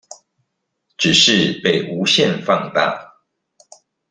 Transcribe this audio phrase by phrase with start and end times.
[0.97, 3.19] 只是被無限放大